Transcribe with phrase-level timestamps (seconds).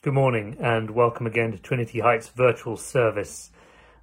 [0.00, 3.50] Good morning and welcome again to Trinity Heights virtual service.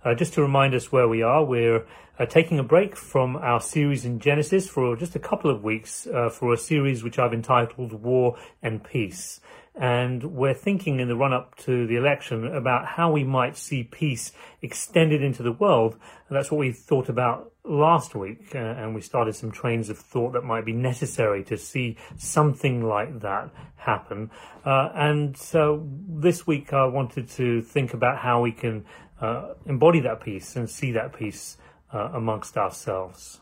[0.04, 1.86] Uh, just to remind us where we are, we're
[2.20, 6.06] uh, taking a break from our series in Genesis for just a couple of weeks
[6.08, 9.40] uh, for a series which I've entitled War and Peace.
[9.78, 13.84] And we're thinking in the run up to the election about how we might see
[13.84, 14.32] peace
[14.62, 15.98] extended into the world.
[16.30, 18.56] And that's what we thought about last week.
[18.56, 22.88] Uh, and we started some trains of thought that might be necessary to see something
[22.88, 24.32] like that happen.
[24.66, 28.86] Uh, and so this week I wanted to think about how we can
[29.20, 31.58] uh, embody that peace and see that peace
[31.94, 33.42] uh, amongst ourselves.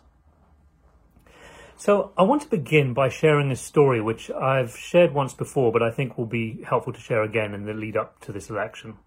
[1.86, 5.84] So I want to begin by sharing a story which I've shared once before, but
[5.84, 9.00] I think will be helpful to share again in the lead up to this election.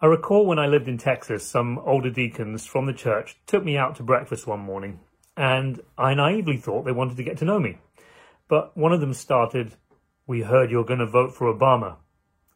[0.00, 3.76] I recall when I lived in Texas, some older deacons from the church took me
[3.76, 5.00] out to breakfast one morning,
[5.36, 7.80] and I naively thought they wanted to get to know me.
[8.48, 9.74] But one of them started,
[10.26, 11.96] We heard you're going to vote for Obama.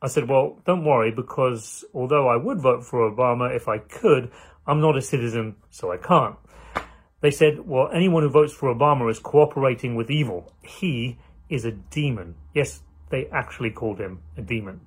[0.01, 4.31] I said, Well, don't worry, because although I would vote for Obama if I could,
[4.67, 6.37] I'm not a citizen, so I can't.
[7.21, 10.53] They said, well, anyone who votes for Obama is cooperating with evil.
[10.63, 11.19] He
[11.49, 12.37] is a demon.
[12.55, 14.81] Yes, they actually called him a demon.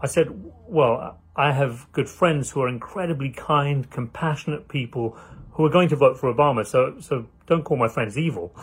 [0.00, 0.28] I said,
[0.66, 5.16] well, I have good friends who are incredibly kind, compassionate people
[5.52, 8.54] who are going to vote for Obama, so, so don't call my friends evil.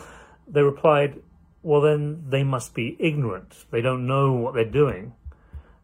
[0.48, 1.20] They replied,
[1.62, 3.66] well, then they must be ignorant.
[3.70, 5.12] They don't know what they're doing.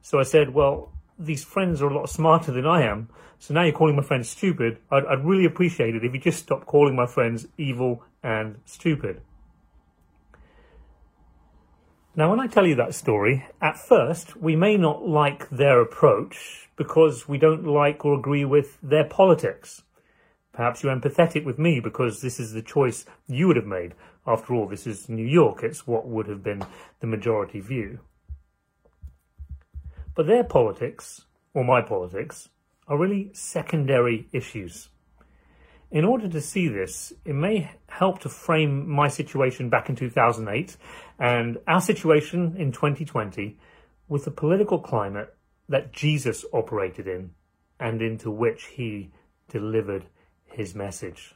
[0.01, 3.09] So I said, well, these friends are a lot smarter than I am.
[3.39, 4.79] So now you're calling my friends stupid.
[4.91, 9.21] I'd, I'd really appreciate it if you just stop calling my friends evil and stupid.
[12.15, 16.69] Now, when I tell you that story, at first we may not like their approach
[16.77, 19.83] because we don't like or agree with their politics.
[20.53, 23.95] Perhaps you're empathetic with me because this is the choice you would have made.
[24.27, 25.63] After all, this is New York.
[25.63, 26.63] It's what would have been
[27.01, 28.01] the majority view.
[30.15, 31.25] But their politics,
[31.55, 32.49] or my politics,
[32.87, 34.89] are really secondary issues.
[35.91, 40.77] In order to see this, it may help to frame my situation back in 2008
[41.19, 43.59] and our situation in 2020
[44.09, 45.35] with the political climate
[45.69, 47.31] that Jesus operated in
[47.79, 49.13] and into which he
[49.49, 50.07] delivered
[50.47, 51.35] his message.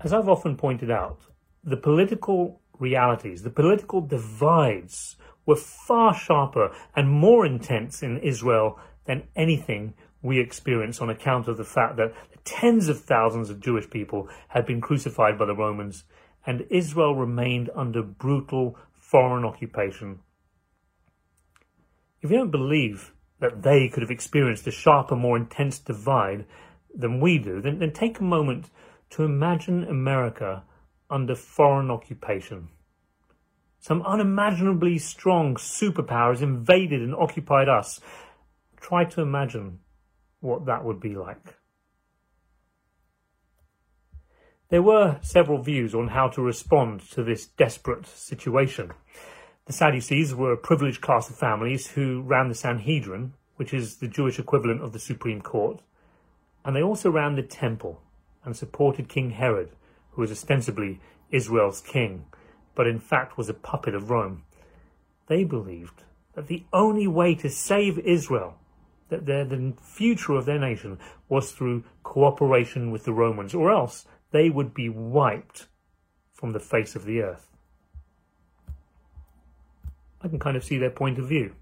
[0.00, 1.20] As I've often pointed out,
[1.64, 5.16] the political realities, the political divides
[5.46, 11.56] were far sharper and more intense in Israel than anything we experience on account of
[11.56, 12.14] the fact that
[12.44, 16.04] tens of thousands of Jewish people had been crucified by the Romans
[16.46, 20.20] and Israel remained under brutal foreign occupation.
[22.20, 26.46] If you don't believe that they could have experienced a sharper, more intense divide
[26.94, 28.70] than we do, then, then take a moment
[29.10, 30.62] to imagine America
[31.10, 32.68] under foreign occupation.
[33.82, 37.98] Some unimaginably strong superpowers invaded and occupied us.
[38.80, 39.80] Try to imagine
[40.38, 41.56] what that would be like.
[44.68, 48.92] There were several views on how to respond to this desperate situation.
[49.66, 54.06] The Sadducees were a privileged class of families who ran the Sanhedrin, which is the
[54.06, 55.82] Jewish equivalent of the Supreme Court,
[56.64, 58.00] and they also ran the temple
[58.44, 59.70] and supported King Herod,
[60.12, 61.00] who was ostensibly
[61.32, 62.26] Israel's king
[62.74, 64.44] but in fact was a puppet of Rome.
[65.26, 66.02] They believed
[66.34, 68.56] that the only way to save Israel,
[69.08, 74.48] that the future of their nation, was through cooperation with the Romans, or else they
[74.48, 75.66] would be wiped
[76.32, 77.48] from the face of the earth.
[80.22, 81.54] I can kind of see their point of view.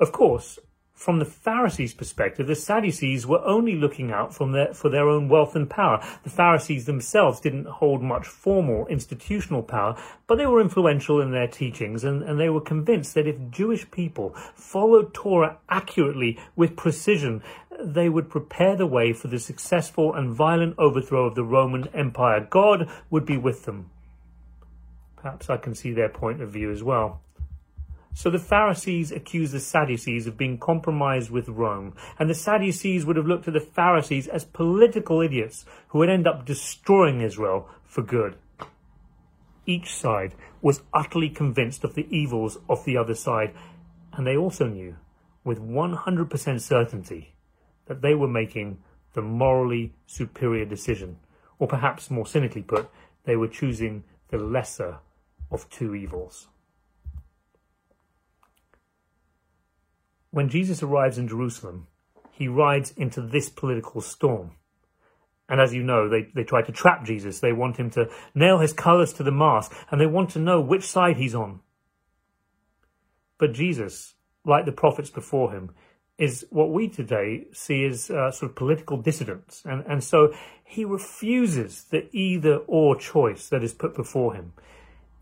[0.00, 0.58] Of course,
[0.96, 5.54] from the Pharisees' perspective, the Sadducees were only looking out their, for their own wealth
[5.54, 6.02] and power.
[6.24, 9.94] The Pharisees themselves didn't hold much formal institutional power,
[10.26, 13.88] but they were influential in their teachings, and, and they were convinced that if Jewish
[13.90, 17.42] people followed Torah accurately with precision,
[17.78, 22.40] they would prepare the way for the successful and violent overthrow of the Roman Empire.
[22.40, 23.90] God would be with them.
[25.16, 27.20] Perhaps I can see their point of view as well.
[28.16, 33.16] So the Pharisees accused the Sadducees of being compromised with Rome, and the Sadducees would
[33.16, 38.00] have looked at the Pharisees as political idiots who would end up destroying Israel for
[38.00, 38.38] good.
[39.66, 43.52] Each side was utterly convinced of the evils of the other side,
[44.14, 44.96] and they also knew
[45.44, 47.34] with 100% certainty
[47.84, 48.78] that they were making
[49.12, 51.18] the morally superior decision,
[51.58, 52.88] or perhaps more cynically put,
[53.24, 55.00] they were choosing the lesser
[55.50, 56.48] of two evils.
[60.30, 61.86] When Jesus arrives in Jerusalem,
[62.32, 64.52] he rides into this political storm.
[65.48, 67.40] And as you know, they, they try to trap Jesus.
[67.40, 70.60] They want him to nail his colours to the mast, and they want to know
[70.60, 71.60] which side he's on.
[73.38, 74.14] But Jesus,
[74.44, 75.70] like the prophets before him,
[76.18, 79.62] is what we today see as uh, sort of political dissidents.
[79.64, 80.32] And, and so
[80.64, 84.52] he refuses the either or choice that is put before him.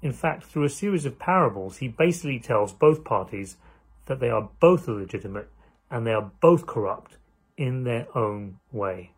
[0.03, 3.57] In fact, through a series of parables, he basically tells both parties
[4.07, 5.51] that they are both illegitimate
[5.91, 7.19] and they are both corrupt
[7.57, 9.13] in their own way.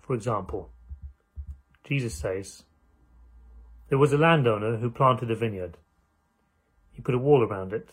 [0.00, 0.70] For example,
[1.82, 2.64] Jesus says,
[3.88, 5.78] There was a landowner who planted a vineyard.
[6.92, 7.90] He put a wall around it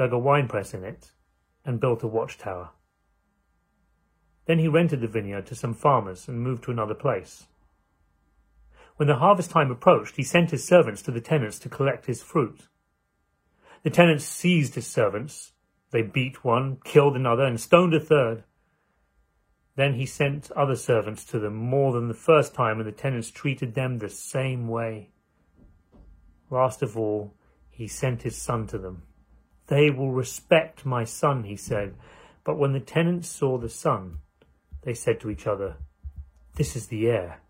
[0.00, 1.10] dug a winepress in it,
[1.64, 2.70] and built a watchtower.
[4.46, 7.46] Then he rented the vineyard to some farmers and moved to another place.
[8.96, 12.22] When the harvest time approached, he sent his servants to the tenants to collect his
[12.22, 12.68] fruit.
[13.82, 15.52] The tenants seized his servants.
[15.90, 18.44] They beat one, killed another, and stoned a third.
[19.76, 23.30] Then he sent other servants to them more than the first time, and the tenants
[23.30, 25.10] treated them the same way.
[26.50, 27.34] Last of all,
[27.70, 29.04] he sent his son to them.
[29.68, 31.94] They will respect my son, he said.
[32.44, 34.18] But when the tenants saw the son,
[34.82, 35.76] they said to each other,
[36.56, 37.40] This is the heir.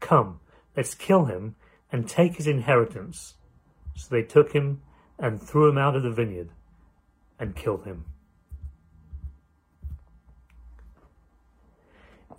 [0.00, 0.40] Come,
[0.76, 1.56] let's kill him
[1.90, 3.34] and take his inheritance.
[3.96, 4.82] So they took him
[5.18, 6.50] and threw him out of the vineyard
[7.38, 8.04] and killed him.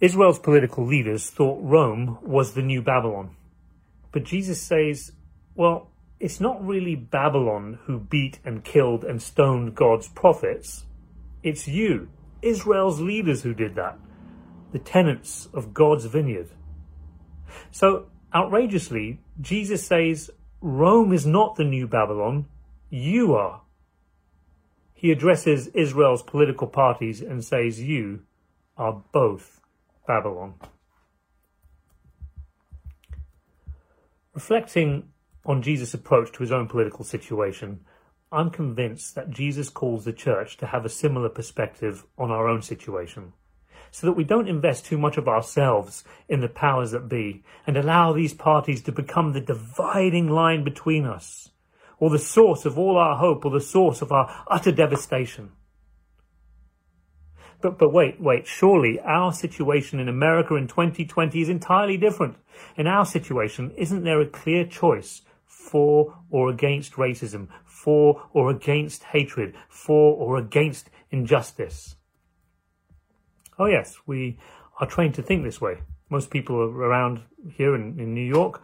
[0.01, 3.36] Israel's political leaders thought Rome was the new Babylon.
[4.12, 5.12] But Jesus says,
[5.56, 5.89] well,
[6.19, 10.86] it's not really Babylon who beat and killed and stoned God's prophets.
[11.44, 12.10] It's you,
[12.42, 13.98] Israel's leaders, who did that.
[14.71, 16.50] The tenants of God's vineyard.
[17.71, 20.31] So, outrageously, Jesus says,
[20.62, 22.45] Rome is not the new Babylon,
[22.95, 23.62] you are.
[24.94, 28.21] He addresses Israel's political parties and says, You
[28.77, 29.59] are both
[30.07, 30.53] Babylon.
[34.33, 35.09] Reflecting
[35.45, 37.81] on Jesus' approach to his own political situation,
[38.31, 42.62] I'm convinced that Jesus calls the church to have a similar perspective on our own
[42.62, 43.33] situation,
[43.92, 47.75] so that we don't invest too much of ourselves in the powers that be and
[47.75, 51.50] allow these parties to become the dividing line between us,
[52.00, 55.51] or the source of all our hope, or the source of our utter devastation.
[57.62, 62.36] But, but wait, wait, surely our situation in America in 2020 is entirely different.
[62.75, 65.21] In our situation, isn't there a clear choice
[65.65, 71.95] for or against racism, for or against hatred, for or against injustice.
[73.57, 74.38] Oh, yes, we
[74.80, 75.80] are trained to think this way.
[76.09, 77.21] Most people around
[77.53, 78.62] here in, in New York,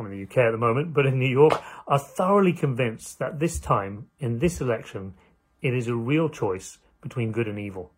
[0.00, 3.38] I'm in the UK at the moment, but in New York, are thoroughly convinced that
[3.38, 5.14] this time, in this election,
[5.60, 7.92] it is a real choice between good and evil.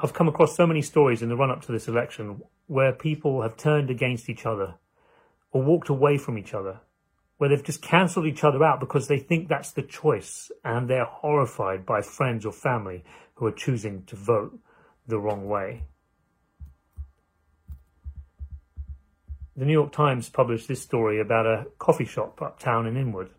[0.00, 3.42] I've come across so many stories in the run up to this election where people
[3.42, 4.74] have turned against each other
[5.52, 6.80] or walked away from each other
[7.38, 11.04] where they've just cancelled each other out because they think that's the choice and they're
[11.04, 14.58] horrified by friends or family who are choosing to vote
[15.06, 15.84] the wrong way.
[19.58, 23.30] The New York Times published this story about a coffee shop uptown in Inwood.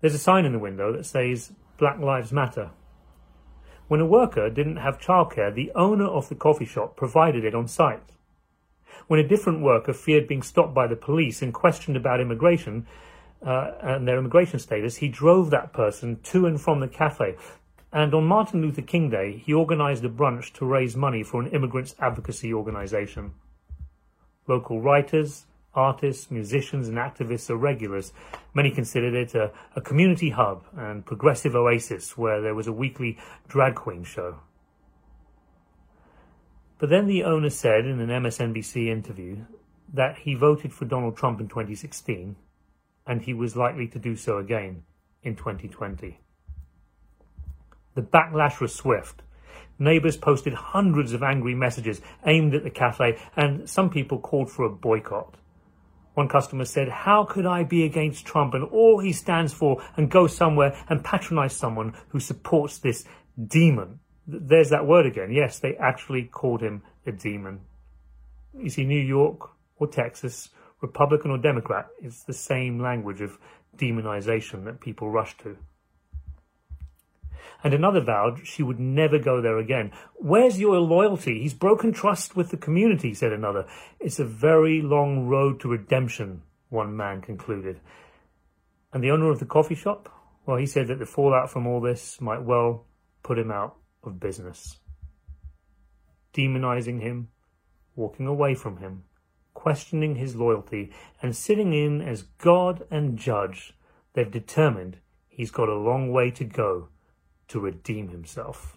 [0.00, 2.70] There's a sign in the window that says Black Lives Matter.
[3.86, 7.68] When a worker didn't have childcare, the owner of the coffee shop provided it on
[7.68, 8.12] site.
[9.06, 12.86] When a different worker feared being stopped by the police and questioned about immigration
[13.46, 17.36] uh, and their immigration status, he drove that person to and from the cafe.
[17.92, 21.50] And on Martin Luther King Day, he organized a brunch to raise money for an
[21.50, 23.32] immigrants advocacy organization.
[24.46, 28.12] Local writers, artists, musicians, and activists are regulars.
[28.54, 33.18] Many considered it a, a, community hub and progressive oasis where there was a weekly
[33.48, 34.40] drag queen show.
[36.78, 39.44] But then the owner said in an MSNBC interview
[39.92, 42.36] that he voted for Donald Trump in 2016
[43.06, 44.82] and he was likely to do so again
[45.22, 46.18] in 2020.
[47.94, 49.22] The backlash was swift.
[49.78, 54.64] Neighbours posted hundreds of angry messages aimed at the cafe, and some people called for
[54.64, 55.36] a boycott.
[56.14, 60.10] One customer said, How could I be against Trump and all he stands for and
[60.10, 63.04] go somewhere and patronise someone who supports this
[63.44, 63.98] demon?
[64.26, 65.30] there's that word again.
[65.30, 67.60] Yes, they actually called him a demon.
[68.58, 73.38] You see, New York or Texas, Republican or Democrat, it's the same language of
[73.76, 75.56] demonization that people rush to.
[77.62, 79.92] And another vowed she would never go there again.
[80.16, 81.40] Where's your loyalty?
[81.40, 83.66] He's broken trust with the community, said another.
[84.00, 87.80] It's a very long road to redemption, one man concluded.
[88.92, 90.08] And the owner of the coffee shop?
[90.46, 92.86] Well, he said that the fallout from all this might well
[93.22, 94.78] put him out of business.
[96.34, 97.28] Demonizing him,
[97.96, 99.04] walking away from him,
[99.54, 103.72] questioning his loyalty, and sitting in as God and judge
[104.12, 104.98] they've determined
[105.28, 106.88] he's got a long way to go
[107.48, 108.76] to redeem himself.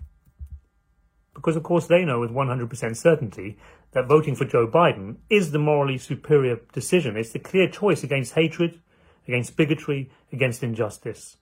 [1.33, 3.57] Because, of course, they know with 100% certainty
[3.91, 7.15] that voting for Joe Biden is the morally superior decision.
[7.15, 8.81] It's the clear choice against hatred,
[9.27, 11.37] against bigotry, against injustice.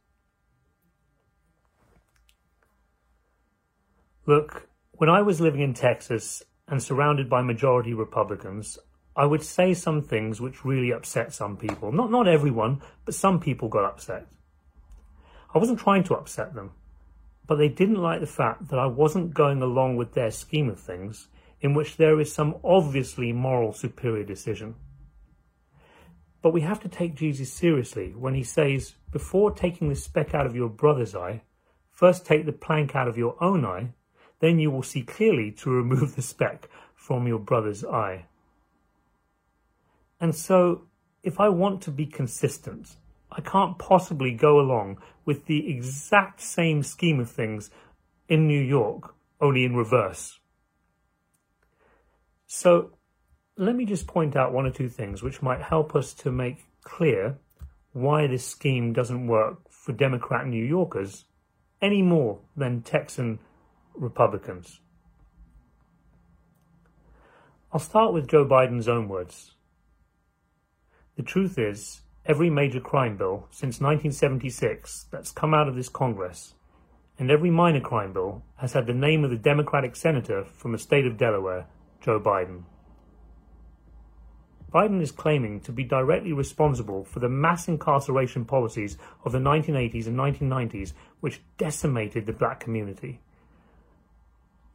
[4.25, 8.79] Look, when I was living in Texas and surrounded by majority Republicans,
[9.15, 11.91] I would say some things which really upset some people.
[11.91, 14.27] Not not everyone, but some people got upset.
[15.53, 16.71] I wasn't trying to upset them,
[17.47, 20.79] but they didn't like the fact that I wasn't going along with their scheme of
[20.79, 21.27] things,
[21.61, 24.75] in which there is some obviously moral superior decision.
[26.41, 30.45] But we have to take Jesus seriously when he says, before taking the speck out
[30.45, 31.41] of your brother's eye,
[31.91, 33.93] first take the plank out of your own eye,
[34.39, 38.25] then you will see clearly to remove the speck from your brother's eye.
[40.19, 40.83] And so,
[41.23, 42.95] if I want to be consistent,
[43.37, 47.69] I can't possibly go along with the exact same scheme of things
[48.29, 50.39] in New York, only in reverse.
[52.47, 52.91] So,
[53.57, 56.65] let me just point out one or two things which might help us to make
[56.83, 57.37] clear
[57.91, 61.25] why this scheme doesn't work for Democrat New Yorkers
[61.81, 63.39] any more than Texan
[63.93, 64.79] Republicans.
[67.71, 69.55] I'll start with Joe Biden's own words.
[71.17, 76.55] The truth is, every major crime bill since 1976 that's come out of this Congress,
[77.19, 80.79] and every minor crime bill has had the name of the Democratic senator from the
[80.79, 81.67] state of Delaware,
[82.01, 82.63] Joe Biden.
[84.73, 90.07] Biden is claiming to be directly responsible for the mass incarceration policies of the 1980s
[90.07, 93.21] and 1990s, which decimated the black community.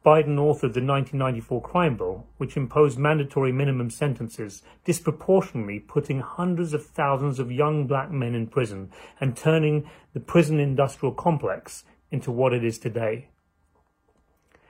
[0.03, 6.83] Biden authored the 1994 crime bill, which imposed mandatory minimum sentences, disproportionately putting hundreds of
[6.83, 8.89] thousands of young black men in prison
[9.19, 13.27] and turning the prison industrial complex into what it is today.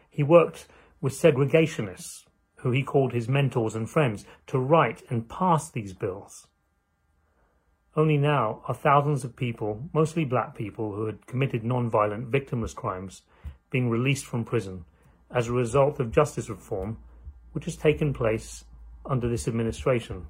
[0.09, 0.67] He worked
[0.99, 2.25] with segregationists,
[2.57, 6.47] who he called his mentors and friends, to write and pass these bills.
[7.95, 13.21] Only now are thousands of people, mostly black people who had committed non-violent, victimless crimes,
[13.69, 14.83] being released from prison
[15.33, 16.97] as a result of justice reform
[17.53, 18.63] which has taken place
[19.05, 20.27] under this administration.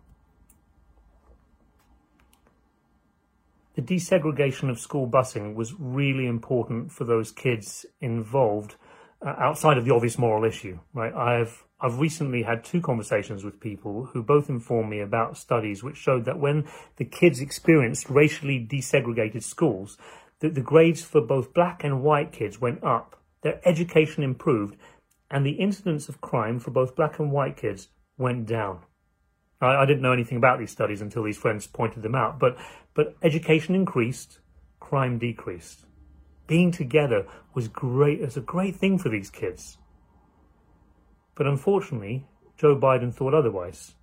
[3.75, 8.75] The desegregation of school busing was really important for those kids involved
[9.25, 11.13] uh, outside of the obvious moral issue, right?
[11.13, 15.97] I've I've recently had two conversations with people who both informed me about studies which
[15.97, 16.67] showed that when
[16.97, 19.97] the kids experienced racially desegregated schools,
[20.41, 24.77] that the grades for both black and white kids went up their education improved,
[25.31, 28.81] and the incidence of crime for both black and white kids went down.
[29.61, 32.57] I, I didn't know anything about these studies until these friends pointed them out, but,
[32.93, 34.39] but education increased,
[34.81, 35.85] crime decreased.
[36.47, 39.77] Being together was great, it was a great thing for these kids.
[41.33, 43.95] But unfortunately, Joe Biden thought otherwise.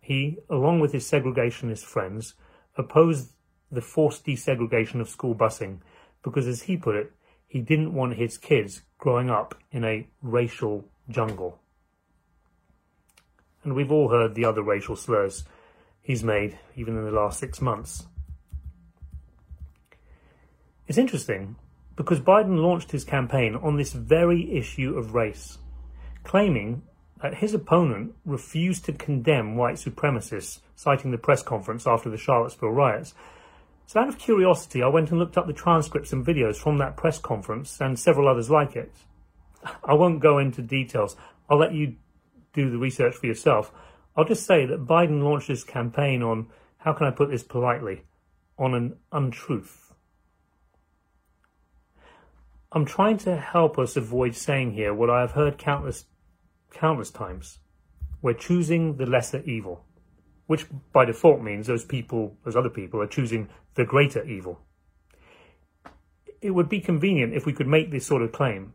[0.00, 2.34] He, along with his segregationist friends,
[2.76, 3.32] opposed
[3.70, 5.80] the forced desegregation of school busing
[6.22, 7.12] because, as he put it,
[7.48, 11.58] he didn't want his kids growing up in a racial jungle.
[13.64, 15.44] And we've all heard the other racial slurs
[16.02, 18.06] he's made, even in the last six months.
[20.86, 21.56] It's interesting
[21.96, 25.58] because Biden launched his campaign on this very issue of race,
[26.24, 26.82] claiming
[27.20, 32.70] that his opponent refused to condemn white supremacists, citing the press conference after the Charlottesville
[32.70, 33.14] riots,
[33.88, 36.94] so out of curiosity, I went and looked up the transcripts and videos from that
[36.94, 38.92] press conference and several others like it.
[39.82, 41.16] I won't go into details.
[41.48, 41.96] I'll let you
[42.52, 43.72] do the research for yourself.
[44.14, 48.02] I'll just say that Biden launched his campaign on, how can I put this politely,
[48.58, 49.94] on an untruth.
[52.70, 56.04] I'm trying to help us avoid saying here what I have heard countless,
[56.74, 57.60] countless times.
[58.20, 59.86] We're choosing the lesser evil
[60.48, 64.58] which by default means those people, those other people, are choosing the greater evil.
[66.40, 68.72] It would be convenient if we could make this sort of claim,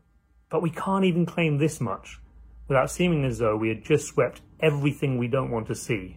[0.48, 2.20] but we can't even claim this much
[2.68, 6.16] without seeming as though we had just swept everything we don't want to see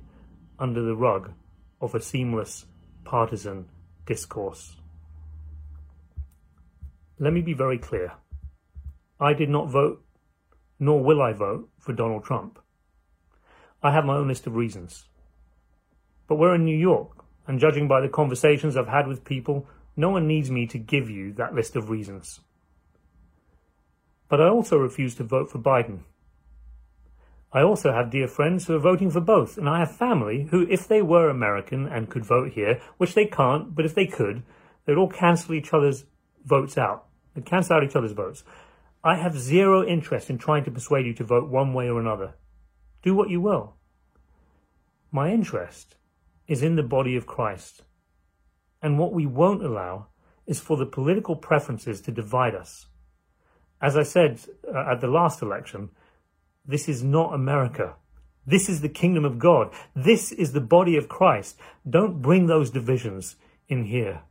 [0.59, 1.33] under the rug
[1.81, 2.67] of a seamless
[3.03, 3.67] partisan
[4.05, 4.77] discourse.
[7.17, 8.13] Let me be very clear.
[9.19, 10.05] I did not vote,
[10.79, 12.59] nor will I vote for Donald Trump.
[13.81, 15.05] I have my own list of reasons.
[16.27, 20.09] But we're in New York, and judging by the conversations I've had with people, no
[20.09, 22.41] one needs me to give you that list of reasons.
[24.29, 25.99] But I also refuse to vote for Biden.
[27.53, 30.67] I also have dear friends who are voting for both, and I have family who,
[30.69, 34.43] if they were American and could vote here, which they can't, but if they could,
[34.87, 36.05] They'd all cancel each other's
[36.45, 37.05] votes out.
[37.35, 38.43] They'd cancel out each other's votes.
[39.03, 42.35] I have zero interest in trying to persuade you to vote one way or another.
[43.03, 43.75] Do what you will.
[45.11, 45.97] My interest
[46.47, 47.83] is in the body of Christ.
[48.81, 50.07] And what we won't allow
[50.45, 52.87] is for the political preferences to divide us.
[53.81, 54.39] As I said
[54.73, 55.89] uh, at the last election,
[56.65, 57.95] this is not America.
[58.45, 59.73] This is the kingdom of God.
[59.95, 61.57] This is the body of Christ.
[61.87, 63.35] Don't bring those divisions
[63.67, 64.21] in here.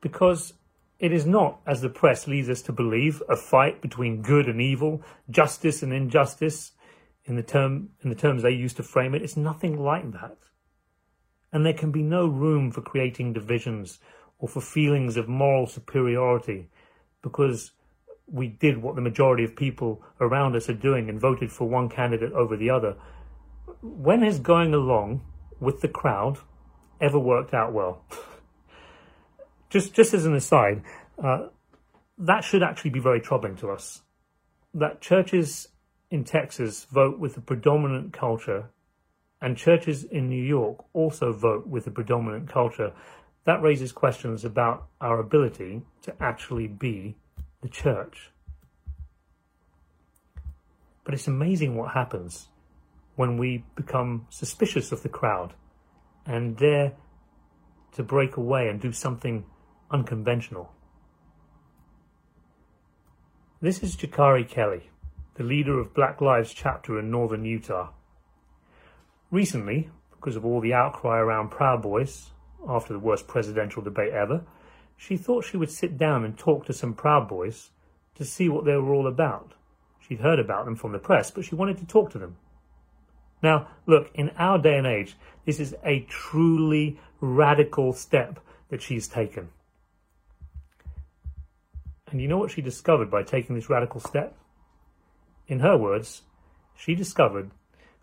[0.00, 0.54] Because
[0.98, 4.60] it is not, as the press leads us to believe, a fight between good and
[4.60, 6.72] evil, justice and injustice,
[7.26, 9.22] in the term in the terms they use to frame it.
[9.22, 10.36] It's nothing like that.
[11.52, 14.00] And there can be no room for creating divisions
[14.38, 16.68] or for feelings of moral superiority
[17.22, 17.70] because
[18.26, 21.88] we did what the majority of people around us are doing and voted for one
[21.88, 22.96] candidate over the other.
[23.82, 25.22] When has going along
[25.60, 26.38] with the crowd
[27.00, 28.04] ever worked out well?
[29.70, 30.82] just, just as an aside,
[31.22, 31.48] uh,
[32.18, 34.02] that should actually be very troubling to us.
[34.72, 35.68] That churches
[36.14, 38.70] in Texas vote with the predominant culture
[39.42, 42.92] and churches in New York also vote with the predominant culture,
[43.46, 47.16] that raises questions about our ability to actually be
[47.62, 48.30] the church.
[51.02, 52.46] But it's amazing what happens
[53.16, 55.54] when we become suspicious of the crowd
[56.24, 56.92] and dare
[57.96, 59.44] to break away and do something
[59.90, 60.70] unconventional.
[63.60, 64.90] This is Jakari Kelly,
[65.34, 67.90] the leader of Black Lives chapter in northern Utah.
[69.30, 72.30] Recently, because of all the outcry around Proud Boys
[72.68, 74.44] after the worst presidential debate ever,
[74.96, 77.70] she thought she would sit down and talk to some Proud Boys
[78.14, 79.54] to see what they were all about.
[79.98, 82.36] She'd heard about them from the press, but she wanted to talk to them.
[83.42, 88.38] Now, look, in our day and age, this is a truly radical step
[88.68, 89.48] that she's taken.
[92.10, 94.36] And you know what she discovered by taking this radical step?
[95.46, 96.22] In her words,
[96.76, 97.50] she discovered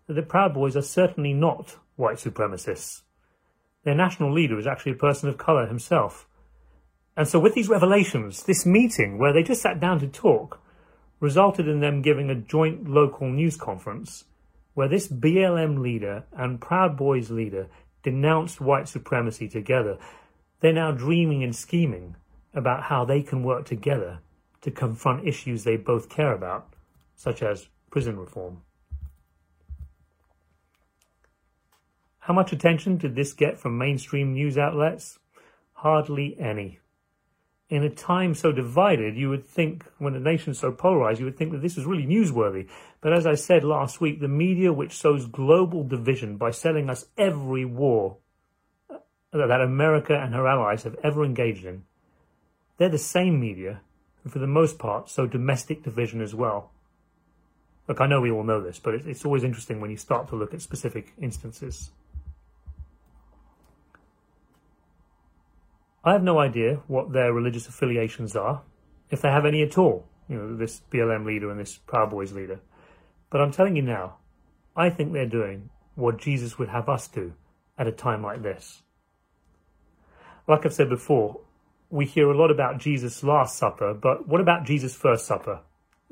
[0.06, 3.02] that the Proud Boys are certainly not white supremacists.
[3.84, 6.28] Their national leader is actually a person of colour himself.
[7.16, 10.60] And so with these revelations, this meeting where they just sat down to talk
[11.20, 14.24] resulted in them giving a joint local news conference
[14.74, 17.68] where this BLM leader and Proud Boys leader
[18.02, 19.98] denounced white supremacy together.
[20.60, 22.16] They're now dreaming and scheming
[22.54, 24.20] about how they can work together
[24.62, 26.71] to confront issues they both care about,
[27.22, 28.62] such as prison reform.
[32.18, 35.20] How much attention did this get from mainstream news outlets?
[35.72, 36.80] Hardly any.
[37.68, 41.36] In a time so divided, you would think, when a nation's so polarized, you would
[41.36, 42.68] think that this is really newsworthy.
[43.00, 47.06] But as I said last week, the media which sows global division by selling us
[47.16, 48.16] every war
[48.90, 48.96] uh,
[49.32, 51.84] that America and her allies have ever engaged in,
[52.78, 53.80] they're the same media
[54.22, 56.72] who, for the most part, sow domestic division as well.
[57.88, 60.36] Look, I know we all know this, but it's always interesting when you start to
[60.36, 61.90] look at specific instances.
[66.04, 68.62] I have no idea what their religious affiliations are,
[69.10, 72.32] if they have any at all, you know, this BLM leader and this Proud Boys
[72.32, 72.60] leader.
[73.30, 74.16] But I'm telling you now,
[74.76, 77.34] I think they're doing what Jesus would have us do
[77.78, 78.82] at a time like this.
[80.48, 81.40] Like I've said before,
[81.90, 85.60] we hear a lot about Jesus' Last Supper, but what about Jesus' First Supper?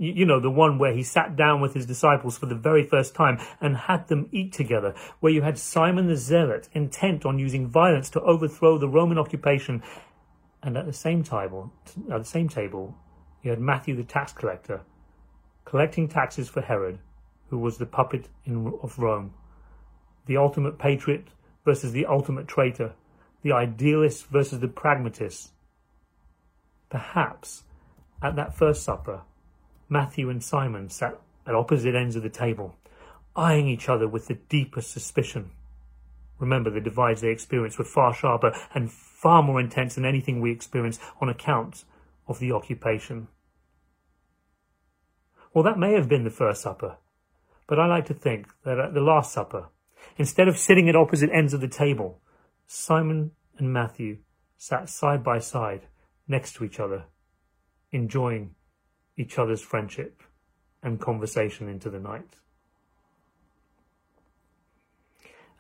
[0.01, 3.15] You know, the one where he sat down with his disciples for the very first
[3.15, 7.69] time and had them eat together, where you had Simon the Zealot intent on using
[7.69, 9.83] violence to overthrow the Roman occupation.
[10.63, 11.71] And at the same table,
[12.11, 12.97] at the same table,
[13.43, 14.81] you had Matthew the tax collector
[15.67, 16.99] collecting taxes for Herod,
[17.49, 19.35] who was the puppet in, of Rome.
[20.27, 21.29] The ultimate patriot
[21.65, 22.95] versus the ultimate traitor,
[23.43, 25.51] the idealist versus the pragmatist.
[26.89, 27.65] Perhaps
[28.23, 29.23] at that first supper,
[29.93, 32.77] Matthew and Simon sat at opposite ends of the table,
[33.35, 35.51] eyeing each other with the deepest suspicion.
[36.39, 40.53] Remember, the divides they experienced were far sharper and far more intense than anything we
[40.53, 41.85] experience on account
[42.29, 43.27] of the occupation.
[45.53, 46.97] Well, that may have been the First Supper,
[47.67, 49.71] but I like to think that at the Last Supper,
[50.17, 52.21] instead of sitting at opposite ends of the table,
[52.69, 54.19] Simon and Matthew
[54.57, 55.89] sat side by side
[56.29, 57.07] next to each other,
[57.91, 58.55] enjoying
[59.17, 60.23] each other's friendship
[60.83, 62.37] and conversation into the night.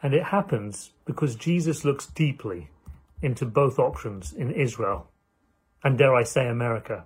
[0.02, 2.70] And it happens because Jesus looks deeply
[3.20, 5.08] into both options in Israel
[5.84, 7.04] and, dare I say, America.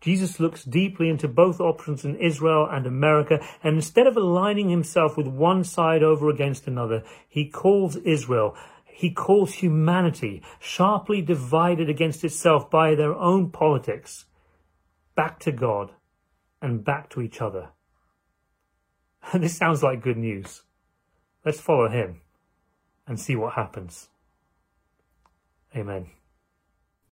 [0.00, 5.16] Jesus looks deeply into both options in Israel and America, and instead of aligning himself
[5.16, 8.54] with one side over against another, he calls Israel
[8.96, 14.24] he calls humanity, sharply divided against itself by their own politics,
[15.16, 15.90] back to God
[16.62, 17.70] and back to each other.
[19.34, 20.62] this sounds like good news.
[21.44, 22.20] Let's follow him
[23.06, 24.08] and see what happens.
[25.74, 26.06] Amen.